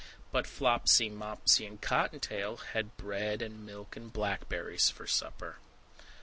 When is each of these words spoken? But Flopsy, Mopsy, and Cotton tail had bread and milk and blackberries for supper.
But 0.31 0.47
Flopsy, 0.47 1.09
Mopsy, 1.11 1.63
and 1.67 1.79
Cotton 1.79 2.19
tail 2.19 2.57
had 2.57 2.97
bread 2.97 3.43
and 3.43 3.63
milk 3.63 3.95
and 3.95 4.11
blackberries 4.11 4.89
for 4.89 5.05
supper. 5.05 5.57